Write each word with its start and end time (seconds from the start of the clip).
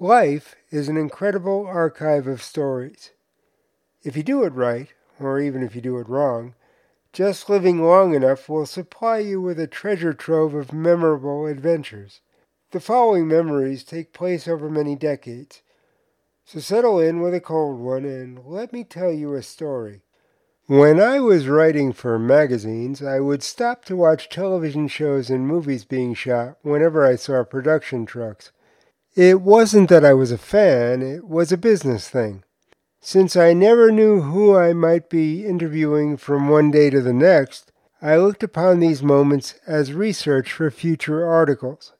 Life 0.00 0.54
is 0.70 0.88
an 0.88 0.96
incredible 0.96 1.66
archive 1.66 2.28
of 2.28 2.40
stories. 2.40 3.10
If 4.04 4.16
you 4.16 4.22
do 4.22 4.44
it 4.44 4.52
right, 4.52 4.86
or 5.18 5.40
even 5.40 5.64
if 5.64 5.74
you 5.74 5.80
do 5.80 5.98
it 5.98 6.08
wrong, 6.08 6.54
just 7.12 7.50
living 7.50 7.82
long 7.82 8.14
enough 8.14 8.48
will 8.48 8.64
supply 8.64 9.18
you 9.18 9.40
with 9.40 9.58
a 9.58 9.66
treasure 9.66 10.12
trove 10.12 10.54
of 10.54 10.72
memorable 10.72 11.46
adventures. 11.46 12.20
The 12.70 12.78
following 12.78 13.26
memories 13.26 13.82
take 13.82 14.12
place 14.12 14.46
over 14.46 14.70
many 14.70 14.94
decades, 14.94 15.62
so 16.44 16.60
settle 16.60 17.00
in 17.00 17.20
with 17.20 17.34
a 17.34 17.40
cold 17.40 17.80
one 17.80 18.04
and 18.04 18.38
let 18.46 18.72
me 18.72 18.84
tell 18.84 19.10
you 19.10 19.34
a 19.34 19.42
story. 19.42 20.02
When 20.68 21.00
I 21.00 21.18
was 21.18 21.48
writing 21.48 21.92
for 21.92 22.20
magazines, 22.20 23.02
I 23.02 23.18
would 23.18 23.42
stop 23.42 23.84
to 23.86 23.96
watch 23.96 24.28
television 24.28 24.86
shows 24.86 25.28
and 25.28 25.44
movies 25.44 25.84
being 25.84 26.14
shot 26.14 26.56
whenever 26.62 27.04
I 27.04 27.16
saw 27.16 27.42
production 27.42 28.06
trucks. 28.06 28.52
It 29.14 29.40
wasn't 29.40 29.88
that 29.88 30.04
I 30.04 30.14
was 30.14 30.30
a 30.30 30.38
fan, 30.38 31.02
it 31.02 31.24
was 31.24 31.50
a 31.50 31.56
business 31.56 32.08
thing. 32.08 32.44
Since 33.00 33.36
I 33.36 33.52
never 33.52 33.90
knew 33.90 34.22
who 34.22 34.56
I 34.56 34.72
might 34.72 35.08
be 35.08 35.46
interviewing 35.46 36.16
from 36.16 36.48
one 36.48 36.70
day 36.70 36.90
to 36.90 37.00
the 37.00 37.12
next, 37.12 37.72
I 38.02 38.16
looked 38.16 38.42
upon 38.42 38.80
these 38.80 39.02
moments 39.02 39.54
as 39.66 39.92
research 39.92 40.52
for 40.52 40.70
future 40.70 41.26
articles. 41.26 41.94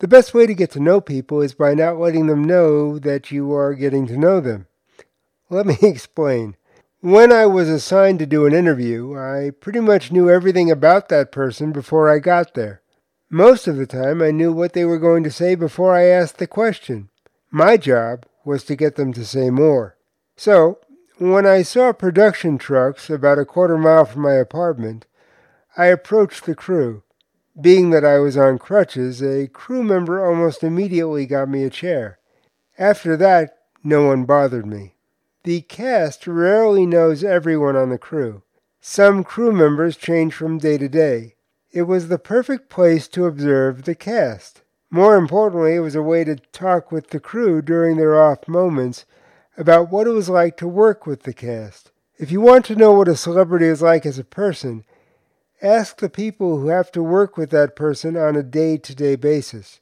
The 0.00 0.08
best 0.08 0.34
way 0.34 0.46
to 0.46 0.54
get 0.54 0.70
to 0.72 0.80
know 0.80 1.00
people 1.00 1.40
is 1.40 1.54
by 1.54 1.74
not 1.74 1.98
letting 1.98 2.26
them 2.26 2.42
know 2.42 2.98
that 2.98 3.30
you 3.30 3.52
are 3.52 3.74
getting 3.74 4.06
to 4.06 4.16
know 4.16 4.40
them. 4.40 4.66
Let 5.50 5.66
me 5.66 5.76
explain. 5.82 6.56
When 7.00 7.32
I 7.32 7.46
was 7.46 7.68
assigned 7.68 8.18
to 8.18 8.26
do 8.26 8.44
an 8.44 8.52
interview, 8.52 9.16
I 9.16 9.50
pretty 9.60 9.80
much 9.80 10.12
knew 10.12 10.28
everything 10.28 10.70
about 10.70 11.08
that 11.08 11.32
person 11.32 11.72
before 11.72 12.10
I 12.10 12.18
got 12.18 12.54
there. 12.54 12.79
Most 13.32 13.68
of 13.68 13.76
the 13.76 13.86
time, 13.86 14.20
I 14.20 14.32
knew 14.32 14.52
what 14.52 14.72
they 14.72 14.84
were 14.84 14.98
going 14.98 15.22
to 15.22 15.30
say 15.30 15.54
before 15.54 15.94
I 15.94 16.06
asked 16.06 16.38
the 16.38 16.48
question. 16.48 17.10
My 17.48 17.76
job 17.76 18.26
was 18.44 18.64
to 18.64 18.74
get 18.74 18.96
them 18.96 19.12
to 19.12 19.24
say 19.24 19.50
more. 19.50 19.96
So, 20.36 20.80
when 21.18 21.46
I 21.46 21.62
saw 21.62 21.92
production 21.92 22.58
trucks 22.58 23.08
about 23.08 23.38
a 23.38 23.44
quarter 23.44 23.78
mile 23.78 24.04
from 24.04 24.22
my 24.22 24.34
apartment, 24.34 25.06
I 25.76 25.86
approached 25.86 26.44
the 26.44 26.56
crew. 26.56 27.04
Being 27.60 27.90
that 27.90 28.04
I 28.04 28.18
was 28.18 28.36
on 28.36 28.58
crutches, 28.58 29.22
a 29.22 29.46
crew 29.46 29.84
member 29.84 30.26
almost 30.26 30.64
immediately 30.64 31.24
got 31.26 31.48
me 31.48 31.62
a 31.62 31.70
chair. 31.70 32.18
After 32.78 33.16
that, 33.18 33.58
no 33.84 34.06
one 34.06 34.24
bothered 34.24 34.66
me. 34.66 34.94
The 35.44 35.60
cast 35.60 36.26
rarely 36.26 36.84
knows 36.84 37.22
everyone 37.22 37.76
on 37.76 37.90
the 37.90 37.98
crew. 37.98 38.42
Some 38.80 39.22
crew 39.22 39.52
members 39.52 39.96
change 39.96 40.34
from 40.34 40.58
day 40.58 40.78
to 40.78 40.88
day. 40.88 41.34
It 41.72 41.82
was 41.82 42.08
the 42.08 42.18
perfect 42.18 42.68
place 42.68 43.06
to 43.08 43.26
observe 43.26 43.84
the 43.84 43.94
cast. 43.94 44.62
More 44.90 45.16
importantly, 45.16 45.76
it 45.76 45.80
was 45.80 45.94
a 45.94 46.02
way 46.02 46.24
to 46.24 46.34
talk 46.36 46.90
with 46.90 47.10
the 47.10 47.20
crew 47.20 47.62
during 47.62 47.96
their 47.96 48.20
off 48.20 48.48
moments 48.48 49.04
about 49.56 49.90
what 49.90 50.08
it 50.08 50.10
was 50.10 50.28
like 50.28 50.56
to 50.56 50.66
work 50.66 51.06
with 51.06 51.22
the 51.22 51.32
cast. 51.32 51.92
If 52.18 52.32
you 52.32 52.40
want 52.40 52.64
to 52.66 52.74
know 52.74 52.92
what 52.92 53.08
a 53.08 53.16
celebrity 53.16 53.66
is 53.66 53.82
like 53.82 54.04
as 54.04 54.18
a 54.18 54.24
person, 54.24 54.84
ask 55.62 55.98
the 55.98 56.10
people 56.10 56.58
who 56.58 56.68
have 56.68 56.90
to 56.92 57.02
work 57.02 57.36
with 57.36 57.50
that 57.50 57.76
person 57.76 58.16
on 58.16 58.34
a 58.34 58.42
day 58.42 58.76
to 58.76 58.94
day 58.94 59.14
basis. 59.14 59.78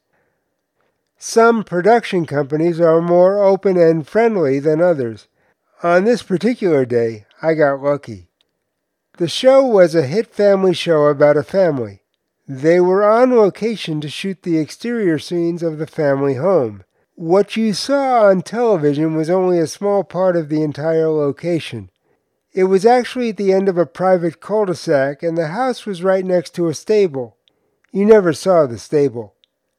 Some 1.16 1.64
production 1.64 2.26
companies 2.26 2.80
are 2.80 3.00
more 3.00 3.42
open 3.42 3.78
and 3.78 4.06
friendly 4.06 4.60
than 4.60 4.82
others. 4.82 5.26
On 5.82 6.04
this 6.04 6.22
particular 6.22 6.84
day, 6.84 7.26
I 7.40 7.54
got 7.54 7.80
lucky. 7.82 8.27
The 9.18 9.26
show 9.26 9.64
was 9.64 9.96
a 9.96 10.06
hit 10.06 10.28
family 10.28 10.72
show 10.72 11.06
about 11.06 11.36
a 11.36 11.42
family. 11.42 12.02
They 12.46 12.78
were 12.78 13.02
on 13.02 13.36
location 13.36 14.00
to 14.00 14.08
shoot 14.08 14.44
the 14.44 14.58
exterior 14.58 15.18
scenes 15.18 15.60
of 15.60 15.78
the 15.78 15.88
family 15.88 16.34
home. 16.34 16.84
What 17.16 17.56
you 17.56 17.72
saw 17.72 18.26
on 18.26 18.42
television 18.42 19.16
was 19.16 19.28
only 19.28 19.58
a 19.58 19.66
small 19.66 20.04
part 20.04 20.36
of 20.36 20.48
the 20.48 20.62
entire 20.62 21.08
location. 21.08 21.90
It 22.52 22.64
was 22.64 22.86
actually 22.86 23.30
at 23.30 23.38
the 23.38 23.52
end 23.52 23.68
of 23.68 23.76
a 23.76 23.86
private 23.86 24.38
cul 24.38 24.66
de 24.66 24.76
sac, 24.76 25.24
and 25.24 25.36
the 25.36 25.48
house 25.48 25.84
was 25.84 26.04
right 26.04 26.24
next 26.24 26.54
to 26.54 26.68
a 26.68 26.74
stable. 26.74 27.36
You 27.90 28.06
never 28.06 28.32
saw 28.32 28.66
the 28.66 28.78
stable. 28.78 29.34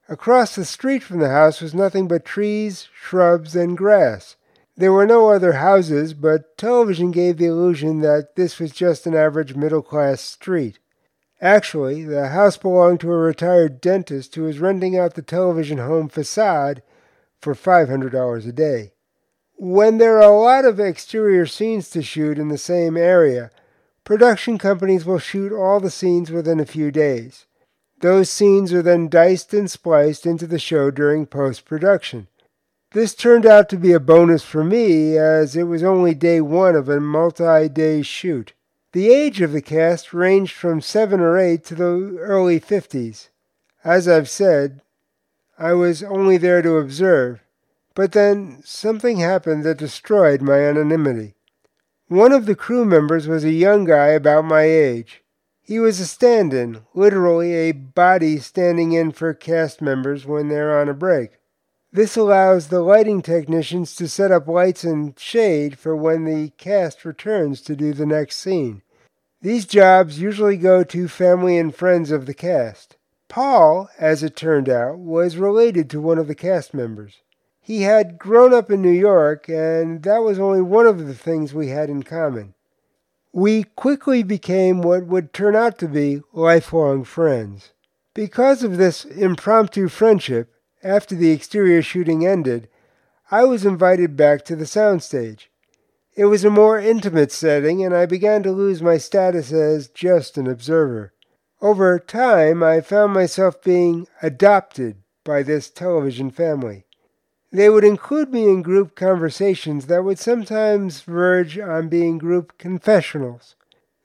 Across 0.09 0.55
the 0.55 0.65
street 0.65 1.01
from 1.01 1.19
the 1.19 1.29
house 1.29 1.61
was 1.61 1.73
nothing 1.73 2.09
but 2.09 2.25
trees, 2.25 2.89
shrubs, 2.93 3.55
and 3.55 3.77
grass. 3.77 4.35
There 4.79 4.93
were 4.93 5.05
no 5.05 5.27
other 5.27 5.51
houses, 5.51 6.13
but 6.13 6.57
television 6.57 7.11
gave 7.11 7.35
the 7.35 7.47
illusion 7.47 7.99
that 7.99 8.37
this 8.37 8.59
was 8.59 8.71
just 8.71 9.05
an 9.05 9.13
average 9.13 9.53
middle 9.53 9.81
class 9.81 10.21
street. 10.21 10.79
Actually, 11.41 12.05
the 12.05 12.29
house 12.29 12.55
belonged 12.55 13.01
to 13.01 13.11
a 13.11 13.17
retired 13.17 13.81
dentist 13.81 14.35
who 14.35 14.43
was 14.43 14.59
renting 14.59 14.97
out 14.97 15.15
the 15.15 15.21
television 15.21 15.79
home 15.79 16.07
facade 16.07 16.81
for 17.41 17.53
$500 17.53 18.47
a 18.47 18.51
day. 18.53 18.93
When 19.57 19.97
there 19.97 20.15
are 20.15 20.31
a 20.31 20.39
lot 20.39 20.63
of 20.63 20.79
exterior 20.79 21.45
scenes 21.45 21.89
to 21.89 22.01
shoot 22.01 22.39
in 22.39 22.47
the 22.47 22.57
same 22.57 22.95
area, 22.95 23.51
production 24.05 24.57
companies 24.57 25.03
will 25.03 25.19
shoot 25.19 25.51
all 25.51 25.81
the 25.81 25.91
scenes 25.91 26.31
within 26.31 26.61
a 26.61 26.65
few 26.65 26.89
days. 26.89 27.47
Those 27.99 28.29
scenes 28.29 28.71
are 28.71 28.81
then 28.81 29.09
diced 29.09 29.53
and 29.53 29.69
spliced 29.69 30.25
into 30.25 30.47
the 30.47 30.57
show 30.57 30.89
during 30.89 31.25
post 31.25 31.65
production. 31.65 32.29
This 32.91 33.13
turned 33.13 33.45
out 33.45 33.69
to 33.69 33.77
be 33.77 33.93
a 33.93 33.99
bonus 33.99 34.41
for 34.41 34.63
me 34.63 35.15
as 35.15 35.55
it 35.55 35.63
was 35.63 35.83
only 35.83 36.15
day 36.15 36.41
one 36.41 36.75
of 36.75 36.89
a 36.89 36.99
multi 36.99 37.69
day 37.69 38.01
shoot. 38.01 38.53
The 38.93 39.13
age 39.13 39.41
of 39.41 39.51
the 39.51 39.61
cast 39.61 40.11
ranged 40.11 40.53
from 40.53 40.81
seven 40.81 41.19
or 41.19 41.37
eight 41.37 41.63
to 41.65 41.75
the 41.75 42.17
early 42.19 42.59
50s. 42.59 43.29
As 43.83 44.07
I've 44.07 44.27
said, 44.27 44.81
I 45.59 45.73
was 45.73 46.01
only 46.01 46.37
there 46.37 46.63
to 46.63 46.77
observe, 46.77 47.41
but 47.93 48.13
then 48.13 48.63
something 48.65 49.17
happened 49.17 49.63
that 49.65 49.77
destroyed 49.77 50.41
my 50.41 50.59
anonymity. 50.59 51.35
One 52.07 52.31
of 52.31 52.47
the 52.47 52.55
crew 52.55 52.85
members 52.85 53.27
was 53.27 53.43
a 53.43 53.51
young 53.51 53.85
guy 53.85 54.07
about 54.07 54.45
my 54.45 54.63
age. 54.63 55.23
He 55.61 55.77
was 55.77 55.99
a 55.99 56.07
stand 56.07 56.55
in, 56.55 56.81
literally 56.95 57.53
a 57.53 57.71
body 57.71 58.39
standing 58.39 58.93
in 58.93 59.11
for 59.11 59.35
cast 59.35 59.79
members 59.79 60.25
when 60.25 60.47
they're 60.47 60.79
on 60.79 60.89
a 60.89 60.95
break. 60.95 61.33
This 61.91 62.15
allows 62.15 62.67
the 62.67 62.81
lighting 62.81 63.23
technicians 63.23 63.95
to 63.95 64.07
set 64.07 64.31
up 64.31 64.47
lights 64.47 64.83
and 64.83 65.17
shade 65.17 65.79
for 65.79 65.95
when 65.95 66.25
the 66.25 66.51
cast 66.57 67.03
returns 67.03 67.61
to 67.61 67.75
do 67.75 67.93
the 67.93 68.05
next 68.05 68.37
scene. 68.37 68.83
These 69.41 69.65
jobs 69.65 70.19
usually 70.19 70.57
go 70.57 70.83
to 70.83 71.07
family 71.07 71.57
and 71.57 71.73
friends 71.73 72.11
of 72.11 72.27
the 72.27 72.33
cast. 72.33 72.97
Paul, 73.27 73.89
as 73.97 74.21
it 74.21 74.35
turned 74.35 74.69
out, 74.69 74.99
was 74.99 75.37
related 75.37 75.89
to 75.89 76.01
one 76.01 76.19
of 76.19 76.27
the 76.27 76.35
cast 76.35 76.73
members. 76.73 77.21
He 77.59 77.83
had 77.83 78.19
grown 78.19 78.53
up 78.53 78.69
in 78.69 78.81
New 78.81 78.89
York, 78.89 79.47
and 79.47 80.03
that 80.03 80.23
was 80.23 80.39
only 80.39 80.61
one 80.61 80.85
of 80.85 81.07
the 81.07 81.13
things 81.13 81.53
we 81.53 81.69
had 81.69 81.89
in 81.89 82.03
common. 82.03 82.53
We 83.31 83.63
quickly 83.63 84.23
became 84.23 84.81
what 84.81 85.05
would 85.05 85.33
turn 85.33 85.55
out 85.55 85.77
to 85.79 85.87
be 85.87 86.21
lifelong 86.33 87.03
friends. 87.03 87.73
Because 88.13 88.63
of 88.63 88.77
this 88.77 89.05
impromptu 89.05 89.87
friendship, 89.87 90.51
after 90.83 91.15
the 91.15 91.31
exterior 91.31 91.81
shooting 91.81 92.25
ended, 92.25 92.69
I 93.31 93.43
was 93.43 93.65
invited 93.65 94.15
back 94.15 94.45
to 94.45 94.55
the 94.55 94.65
soundstage. 94.65 95.47
It 96.15 96.25
was 96.25 96.43
a 96.43 96.49
more 96.49 96.79
intimate 96.79 97.31
setting, 97.31 97.83
and 97.83 97.95
I 97.95 98.05
began 98.05 98.43
to 98.43 98.51
lose 98.51 98.81
my 98.81 98.97
status 98.97 99.51
as 99.51 99.87
just 99.87 100.37
an 100.37 100.47
observer. 100.47 101.13
Over 101.61 101.99
time, 101.99 102.63
I 102.63 102.81
found 102.81 103.13
myself 103.13 103.61
being 103.61 104.07
adopted 104.21 104.97
by 105.23 105.43
this 105.43 105.69
television 105.69 106.31
family. 106.31 106.85
They 107.51 107.69
would 107.69 107.83
include 107.83 108.31
me 108.31 108.45
in 108.47 108.61
group 108.61 108.95
conversations 108.95 109.87
that 109.87 110.03
would 110.03 110.19
sometimes 110.19 111.01
verge 111.01 111.57
on 111.57 111.89
being 111.89 112.17
group 112.17 112.57
confessionals. 112.57 113.55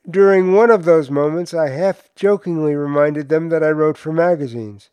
During 0.08 0.52
one 0.52 0.70
of 0.70 0.84
those 0.84 1.10
moments, 1.10 1.54
I 1.54 1.68
half 1.68 2.14
jokingly 2.14 2.74
reminded 2.74 3.28
them 3.28 3.48
that 3.50 3.62
I 3.62 3.70
wrote 3.70 3.96
for 3.96 4.12
magazines. 4.12 4.90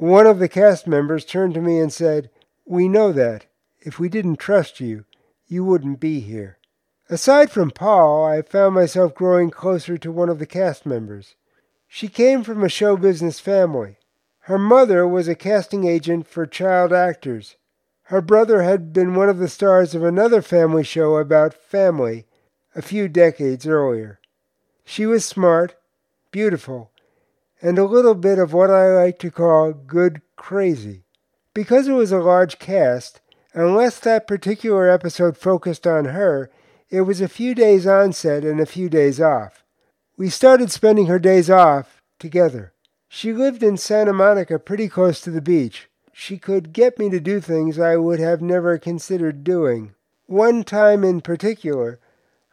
One 0.00 0.26
of 0.26 0.38
the 0.38 0.48
cast 0.48 0.86
members 0.86 1.26
turned 1.26 1.52
to 1.52 1.60
me 1.60 1.78
and 1.78 1.92
said, 1.92 2.30
We 2.64 2.88
know 2.88 3.12
that. 3.12 3.44
If 3.80 3.98
we 3.98 4.08
didn't 4.08 4.38
trust 4.38 4.80
you, 4.80 5.04
you 5.46 5.62
wouldn't 5.62 6.00
be 6.00 6.20
here. 6.20 6.56
Aside 7.10 7.50
from 7.50 7.70
Paul, 7.70 8.24
I 8.24 8.40
found 8.40 8.74
myself 8.74 9.14
growing 9.14 9.50
closer 9.50 9.98
to 9.98 10.10
one 10.10 10.30
of 10.30 10.38
the 10.38 10.46
cast 10.46 10.86
members. 10.86 11.34
She 11.86 12.08
came 12.08 12.42
from 12.42 12.64
a 12.64 12.68
show 12.70 12.96
business 12.96 13.40
family. 13.40 13.98
Her 14.44 14.56
mother 14.56 15.06
was 15.06 15.28
a 15.28 15.34
casting 15.34 15.86
agent 15.86 16.26
for 16.26 16.46
child 16.46 16.94
actors. 16.94 17.56
Her 18.04 18.22
brother 18.22 18.62
had 18.62 18.94
been 18.94 19.14
one 19.14 19.28
of 19.28 19.36
the 19.36 19.48
stars 19.48 19.94
of 19.94 20.02
another 20.02 20.40
family 20.40 20.82
show 20.82 21.16
about 21.16 21.52
family 21.52 22.24
a 22.74 22.80
few 22.80 23.06
decades 23.06 23.66
earlier. 23.66 24.18
She 24.82 25.04
was 25.04 25.26
smart, 25.26 25.74
beautiful, 26.30 26.90
and 27.62 27.78
a 27.78 27.84
little 27.84 28.14
bit 28.14 28.38
of 28.38 28.52
what 28.52 28.70
I 28.70 28.88
like 28.88 29.18
to 29.20 29.30
call 29.30 29.72
good 29.72 30.22
crazy. 30.36 31.04
Because 31.54 31.88
it 31.88 31.92
was 31.92 32.12
a 32.12 32.18
large 32.18 32.58
cast, 32.58 33.20
unless 33.54 33.98
that 34.00 34.26
particular 34.26 34.88
episode 34.88 35.36
focused 35.36 35.86
on 35.86 36.06
her, 36.06 36.50
it 36.88 37.02
was 37.02 37.20
a 37.20 37.28
few 37.28 37.54
days 37.54 37.86
on 37.86 38.12
set 38.12 38.44
and 38.44 38.60
a 38.60 38.66
few 38.66 38.88
days 38.88 39.20
off. 39.20 39.64
We 40.16 40.28
started 40.28 40.70
spending 40.70 41.06
her 41.06 41.18
days 41.18 41.48
off 41.50 42.02
together. 42.18 42.72
She 43.08 43.32
lived 43.32 43.62
in 43.62 43.76
Santa 43.76 44.12
Monica 44.12 44.58
pretty 44.58 44.88
close 44.88 45.20
to 45.22 45.30
the 45.30 45.40
beach. 45.40 45.88
she 46.12 46.36
could 46.36 46.74
get 46.74 46.98
me 46.98 47.08
to 47.08 47.18
do 47.18 47.40
things 47.40 47.78
I 47.78 47.96
would 47.96 48.20
have 48.20 48.42
never 48.42 48.76
considered 48.76 49.42
doing. 49.42 49.94
One 50.26 50.64
time 50.64 51.02
in 51.02 51.22
particular, 51.22 51.98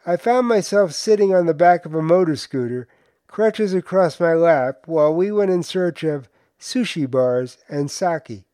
I 0.06 0.16
found 0.16 0.48
myself 0.48 0.92
sitting 0.92 1.34
on 1.34 1.44
the 1.44 1.52
back 1.52 1.84
of 1.84 1.94
a 1.94 2.00
motor 2.00 2.34
scooter, 2.34 2.88
crutches 3.28 3.72
across 3.72 4.18
my 4.18 4.34
lap, 4.34 4.82
while 4.86 5.14
we 5.14 5.30
went 5.30 5.50
in 5.50 5.62
search 5.62 6.02
of 6.02 6.28
sushi 6.58 7.08
bars 7.08 7.58
and 7.68 7.90
sake. 7.90 8.44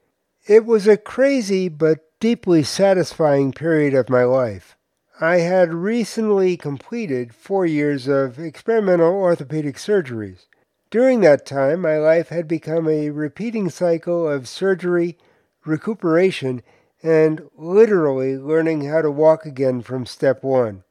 It 0.46 0.66
was 0.66 0.86
a 0.86 0.98
crazy 0.98 1.68
but 1.70 2.04
deeply 2.20 2.62
satisfying 2.62 3.52
period 3.52 3.94
of 3.94 4.10
my 4.10 4.24
life. 4.24 4.76
I 5.20 5.38
had 5.38 5.72
recently 5.72 6.56
completed 6.56 7.34
four 7.34 7.64
years 7.64 8.08
of 8.08 8.38
experimental 8.38 9.14
orthopedic 9.14 9.76
surgeries. 9.76 10.46
During 10.90 11.20
that 11.20 11.46
time, 11.46 11.80
my 11.80 11.98
life 11.98 12.28
had 12.28 12.46
become 12.46 12.88
a 12.88 13.10
repeating 13.10 13.70
cycle 13.70 14.28
of 14.28 14.48
surgery, 14.48 15.16
recuperation, 15.64 16.62
and 17.02 17.48
literally 17.56 18.36
learning 18.36 18.84
how 18.84 19.02
to 19.02 19.10
walk 19.10 19.46
again 19.46 19.82
from 19.82 20.04
step 20.04 20.42
one. 20.42 20.82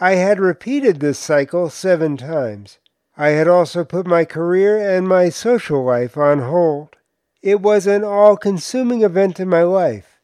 I 0.00 0.12
had 0.16 0.40
repeated 0.40 1.00
this 1.00 1.18
cycle 1.18 1.70
seven 1.70 2.16
times. 2.16 2.78
I 3.22 3.28
had 3.28 3.46
also 3.46 3.84
put 3.84 4.04
my 4.04 4.24
career 4.24 4.76
and 4.80 5.06
my 5.06 5.28
social 5.28 5.84
life 5.84 6.16
on 6.16 6.40
hold. 6.40 6.96
It 7.40 7.60
was 7.60 7.86
an 7.86 8.02
all 8.02 8.36
consuming 8.36 9.02
event 9.02 9.38
in 9.38 9.48
my 9.48 9.62
life. 9.62 10.18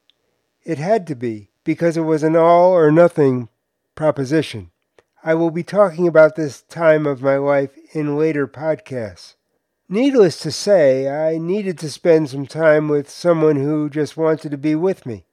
It 0.64 0.78
had 0.78 1.06
to 1.06 1.14
be, 1.14 1.52
because 1.62 1.96
it 1.96 2.00
was 2.00 2.24
an 2.24 2.34
all 2.34 2.72
or 2.72 2.90
nothing 2.90 3.50
proposition. 3.94 4.72
I 5.22 5.34
will 5.34 5.52
be 5.52 5.62
talking 5.62 6.08
about 6.08 6.34
this 6.34 6.62
time 6.62 7.06
of 7.06 7.22
my 7.22 7.36
life 7.36 7.70
in 7.92 8.18
later 8.18 8.48
podcasts. 8.48 9.36
Needless 9.88 10.40
to 10.40 10.50
say, 10.50 11.08
I 11.08 11.38
needed 11.38 11.78
to 11.78 11.92
spend 11.92 12.30
some 12.30 12.48
time 12.48 12.88
with 12.88 13.08
someone 13.08 13.54
who 13.54 13.88
just 13.88 14.16
wanted 14.16 14.50
to 14.50 14.58
be 14.58 14.74
with 14.74 15.06
me. 15.06 15.24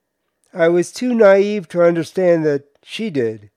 I 0.54 0.68
was 0.68 0.92
too 0.92 1.12
naive 1.12 1.66
to 1.70 1.82
understand 1.82 2.46
that 2.46 2.66
she 2.84 3.10
did 3.10 3.50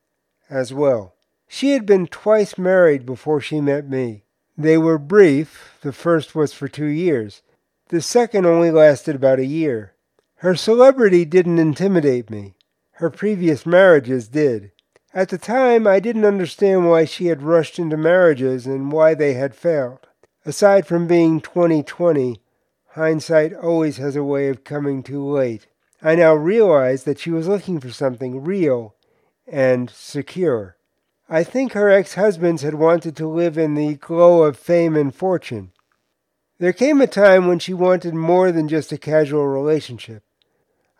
as 0.50 0.73
well. 0.73 1.13
She 1.51 1.71
had 1.71 1.87
been 1.87 2.05
twice 2.05 2.59
married 2.59 3.07
before 3.07 3.41
she 3.41 3.59
met 3.59 3.89
me. 3.89 4.23
They 4.55 4.77
were 4.77 4.99
brief, 4.99 5.79
the 5.81 5.91
first 5.91 6.35
was 6.35 6.53
for 6.53 6.67
two 6.67 6.85
years, 6.85 7.41
the 7.87 8.01
second 8.01 8.45
only 8.45 8.69
lasted 8.69 9.15
about 9.15 9.39
a 9.39 9.45
year. 9.45 9.95
Her 10.35 10.53
celebrity 10.53 11.25
didn't 11.25 11.57
intimidate 11.57 12.29
me. 12.29 12.53
Her 12.91 13.09
previous 13.09 13.65
marriages 13.65 14.27
did. 14.27 14.71
At 15.11 15.29
the 15.29 15.39
time, 15.39 15.87
I 15.87 15.99
didn't 15.99 16.23
understand 16.23 16.87
why 16.87 17.05
she 17.05 17.25
had 17.25 17.41
rushed 17.41 17.79
into 17.79 17.97
marriages 17.97 18.67
and 18.67 18.91
why 18.91 19.15
they 19.15 19.33
had 19.33 19.55
failed. 19.55 20.07
Aside 20.45 20.85
from 20.85 21.07
being 21.07 21.41
2020, 21.41 22.39
hindsight 22.89 23.55
always 23.55 23.97
has 23.97 24.15
a 24.15 24.23
way 24.23 24.49
of 24.49 24.63
coming 24.63 25.01
too 25.01 25.27
late. 25.27 25.65
I 25.99 26.13
now 26.13 26.35
realize 26.35 27.05
that 27.05 27.17
she 27.17 27.31
was 27.31 27.47
looking 27.47 27.79
for 27.79 27.89
something 27.89 28.43
real 28.43 28.93
and 29.47 29.89
secure. 29.89 30.75
I 31.31 31.43
think 31.43 31.73
her 31.73 31.91
ex 31.91 32.15
husbands 32.15 32.63
had 32.63 32.73
wanted 32.73 33.15
to 33.17 33.27
live 33.27 33.55
in 33.55 33.75
the 33.75 33.93
glow 33.93 34.41
of 34.41 34.57
fame 34.57 34.95
and 34.95 35.13
fortune. 35.13 35.71
There 36.57 36.73
came 36.73 37.01
a 37.01 37.07
time 37.07 37.47
when 37.47 37.59
she 37.59 37.71
wanted 37.71 38.15
more 38.15 38.51
than 38.51 38.67
just 38.67 38.91
a 38.91 38.97
casual 38.97 39.47
relationship. 39.47 40.23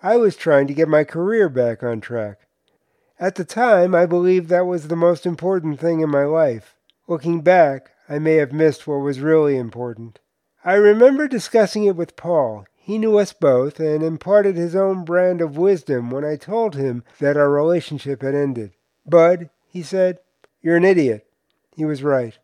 I 0.04 0.18
was 0.18 0.36
trying 0.36 0.68
to 0.68 0.76
get 0.76 0.88
my 0.88 1.04
career 1.04 1.50
back 1.50 1.82
on 1.82 2.00
track. 2.00 2.42
At 3.20 3.36
the 3.36 3.44
time, 3.44 3.96
I 3.96 4.06
believed 4.06 4.50
that 4.50 4.68
was 4.68 4.88
the 4.88 4.96
most 4.96 5.26
important 5.26 5.80
thing 5.80 6.00
in 6.02 6.12
my 6.12 6.26
life. 6.26 6.76
Looking 7.08 7.42
back, 7.42 7.90
I 8.08 8.20
may 8.20 8.36
have 8.36 8.54
missed 8.54 8.86
what 8.86 8.98
was 8.98 9.20
really 9.20 9.58
important. 9.58 10.20
I 10.64 10.76
remember 10.76 11.28
discussing 11.28 11.86
it 11.86 11.96
with 11.96 12.16
Paul. 12.16 12.66
He 12.76 13.00
knew 13.00 13.18
us 13.18 13.34
both 13.34 13.80
and 13.80 14.04
imparted 14.04 14.56
his 14.56 14.76
own 14.76 15.06
brand 15.06 15.42
of 15.42 15.58
wisdom 15.58 16.12
when 16.12 16.24
I 16.24 16.36
told 16.36 16.76
him 16.76 17.04
that 17.20 17.36
our 17.36 17.50
relationship 17.50 18.22
had 18.22 18.36
ended. 18.36 18.74
Bud, 19.06 19.50
he 19.70 19.84
said, 19.84 20.20
you're 20.62 20.78
an 20.78 20.84
idiot. 20.84 21.26
He 21.76 21.86
was 21.86 22.04
right. 22.04 22.38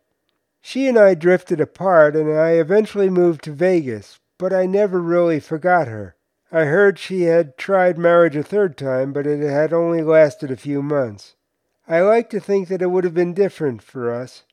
She 0.62 0.88
and 0.88 0.98
I 0.98 1.14
drifted 1.14 1.60
apart, 1.60 2.16
and 2.16 2.32
I 2.32 2.52
eventually 2.52 3.10
moved 3.10 3.44
to 3.44 3.52
Vegas, 3.52 4.18
but 4.38 4.52
I 4.52 4.66
never 4.66 5.00
really 5.00 5.38
forgot 5.40 5.86
her. 5.88 6.16
I 6.50 6.64
heard 6.64 6.98
she 6.98 7.22
had 7.22 7.58
tried 7.58 7.98
marriage 7.98 8.36
a 8.36 8.42
third 8.42 8.78
time, 8.78 9.12
but 9.12 9.26
it 9.26 9.40
had 9.40 9.72
only 9.72 10.02
lasted 10.02 10.50
a 10.50 10.56
few 10.56 10.82
months. 10.82 11.34
I 11.88 12.00
like 12.00 12.30
to 12.30 12.40
think 12.40 12.68
that 12.68 12.82
it 12.82 12.90
would 12.90 13.04
have 13.04 13.14
been 13.14 13.34
different 13.34 13.82
for 13.82 14.12
us. 14.12 14.44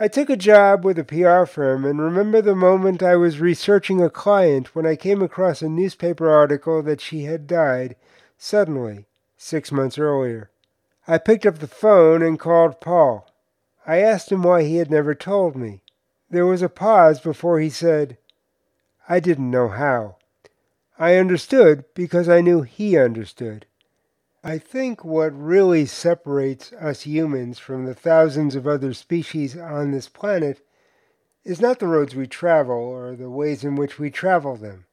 I 0.00 0.08
took 0.08 0.30
a 0.30 0.36
job 0.36 0.84
with 0.84 0.98
a 0.98 1.04
PR 1.04 1.44
firm 1.44 1.84
and 1.84 2.00
remember 2.00 2.40
the 2.40 2.56
moment 2.56 3.02
I 3.02 3.16
was 3.16 3.40
researching 3.40 4.02
a 4.02 4.10
client 4.10 4.74
when 4.74 4.86
I 4.86 4.96
came 4.96 5.20
across 5.20 5.62
a 5.62 5.68
newspaper 5.68 6.30
article 6.30 6.82
that 6.82 7.00
she 7.00 7.24
had 7.24 7.46
died 7.46 7.96
suddenly 8.38 9.04
six 9.36 9.70
months 9.70 9.98
earlier. 9.98 10.50
I 11.06 11.18
picked 11.18 11.46
up 11.46 11.58
the 11.58 11.66
phone 11.66 12.22
and 12.22 12.38
called 12.38 12.80
Paul. 12.80 13.28
I 13.86 13.98
asked 13.98 14.30
him 14.30 14.42
why 14.42 14.62
he 14.62 14.76
had 14.76 14.90
never 14.90 15.14
told 15.14 15.56
me. 15.56 15.82
There 16.30 16.46
was 16.46 16.62
a 16.62 16.68
pause 16.68 17.20
before 17.20 17.58
he 17.58 17.70
said, 17.70 18.18
I 19.08 19.20
didn't 19.20 19.50
know 19.50 19.68
how. 19.68 20.16
I 20.98 21.16
understood 21.16 21.84
because 21.94 22.28
I 22.28 22.40
knew 22.40 22.62
he 22.62 22.96
understood. 22.96 23.66
I 24.44 24.58
think 24.58 25.04
what 25.04 25.38
really 25.38 25.86
separates 25.86 26.72
us 26.72 27.02
humans 27.02 27.58
from 27.58 27.84
the 27.84 27.94
thousands 27.94 28.54
of 28.54 28.66
other 28.66 28.94
species 28.94 29.56
on 29.56 29.90
this 29.90 30.08
planet 30.08 30.66
is 31.44 31.60
not 31.60 31.80
the 31.80 31.88
roads 31.88 32.14
we 32.14 32.26
travel 32.26 32.76
or 32.76 33.16
the 33.16 33.30
ways 33.30 33.64
in 33.64 33.74
which 33.74 33.98
we 33.98 34.10
travel 34.10 34.56
them. 34.56 34.86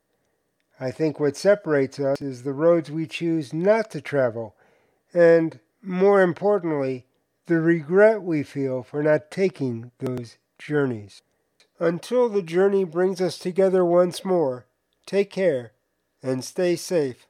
I 0.79 0.91
think 0.91 1.19
what 1.19 1.35
separates 1.35 1.99
us 1.99 2.21
is 2.21 2.43
the 2.43 2.53
roads 2.53 2.89
we 2.89 3.05
choose 3.05 3.53
not 3.53 3.91
to 3.91 4.01
travel, 4.01 4.55
and, 5.13 5.59
more 5.81 6.21
importantly, 6.21 7.05
the 7.47 7.59
regret 7.59 8.21
we 8.21 8.43
feel 8.43 8.83
for 8.83 9.01
not 9.01 9.31
taking 9.31 9.91
those 9.99 10.37
journeys. 10.57 11.21
Until 11.79 12.29
the 12.29 12.41
journey 12.41 12.83
brings 12.83 13.21
us 13.21 13.39
together 13.39 13.85
once 13.85 14.25
more, 14.25 14.65
take 15.05 15.31
care 15.31 15.71
and 16.21 16.43
stay 16.43 16.75
safe. 16.75 17.25